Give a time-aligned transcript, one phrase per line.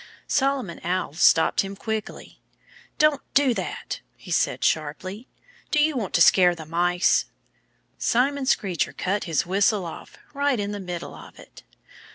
[0.25, 2.41] Solomon Owl stopped him quickly.
[2.97, 5.27] "Don't do that!" he said sharply.
[5.69, 7.25] "Do you want to scare the Mice?"
[7.99, 11.61] Simon Screecher cut his whistle off right in the middle of it.